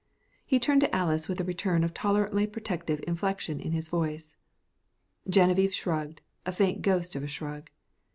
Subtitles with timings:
[0.43, 4.35] He turned to Alys with a return of tolerantly protective inflection in his voice.
[5.29, 7.69] Geneviève shrugged, a faint ghost of a shrug.